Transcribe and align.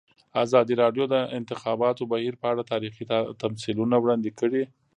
ازادي 0.43 0.73
راډیو 0.83 1.05
د 1.09 1.09
د 1.13 1.15
انتخاباتو 1.39 2.03
بهیر 2.11 2.33
په 2.41 2.45
اړه 2.51 2.69
تاریخي 2.71 3.03
تمثیلونه 3.43 3.95
وړاندې 3.99 4.31
کړي. 4.39 4.63